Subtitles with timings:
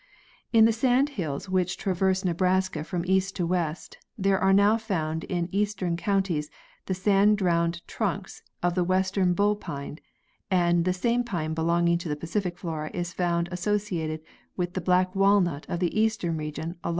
[0.51, 5.25] In the sand hills which traverse Nebraska from east to west there are now found
[5.25, 6.49] in eastern counties
[6.87, 9.99] the sand drowned trunks of the western bull pine,
[10.49, 14.21] and the same pine belonging to the Pacific flora is found associated
[14.57, 16.89] with the black walnut of the eastern region along the Niobrara river.